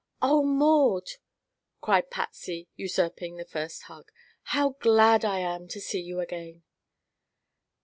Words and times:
"Oh, 0.19 0.41
Maud!" 0.41 1.07
cried 1.79 2.09
Patsy, 2.09 2.67
usurping 2.75 3.35
the 3.35 3.45
first 3.45 3.83
hug, 3.83 4.11
"how 4.45 4.69
glad 4.79 5.23
I 5.23 5.37
am 5.41 5.67
to 5.67 5.79
see 5.79 6.01
you 6.01 6.19
again!" 6.19 6.63